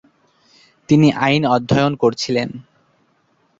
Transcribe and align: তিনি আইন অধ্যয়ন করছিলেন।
তিনি 0.89 1.07
আইন 1.17 1.43
অধ্যয়ন 1.45 1.93
করছিলেন। 1.95 2.49